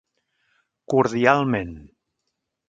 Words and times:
Cordialment. 0.93 1.77